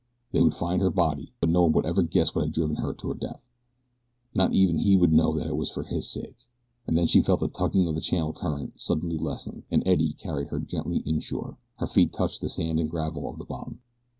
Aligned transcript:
They 0.31 0.41
would 0.41 0.55
find 0.55 0.81
her 0.81 0.89
body; 0.89 1.31
but 1.41 1.49
no 1.51 1.61
one 1.61 1.73
would 1.73 1.85
ever 1.85 2.01
guess 2.01 2.33
what 2.33 2.43
had 2.45 2.53
driven 2.55 2.77
her 2.77 2.91
to 2.91 3.09
her 3.09 3.13
death. 3.13 3.43
Not 4.33 4.51
even 4.51 4.79
he 4.79 4.97
would 4.97 5.13
know 5.13 5.31
that 5.37 5.45
it 5.45 5.55
was 5.55 5.69
for 5.69 5.83
his 5.83 6.09
sake. 6.09 6.37
And 6.87 6.97
then 6.97 7.05
she 7.05 7.21
felt 7.21 7.39
the 7.39 7.47
tugging 7.47 7.87
of 7.87 7.93
the 7.93 8.01
channel 8.01 8.33
current 8.33 8.81
suddenly 8.81 9.19
lessen, 9.19 9.61
an 9.69 9.83
eddy 9.85 10.13
carried 10.13 10.47
her 10.47 10.59
gently 10.59 11.03
inshore, 11.05 11.59
her 11.77 11.85
feet 11.85 12.13
touched 12.13 12.41
the 12.41 12.49
sand 12.49 12.79
and 12.79 12.89
gravel 12.89 13.29
of 13.29 13.37
the 13.37 13.45
bottom. 13.45 13.81